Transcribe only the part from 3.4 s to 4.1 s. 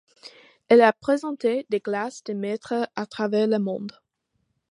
le monde.